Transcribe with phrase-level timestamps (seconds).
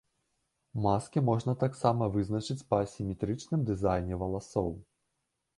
[0.85, 4.75] Маскі можна таксама вызначыць па асіметрычным дызайне валасоў.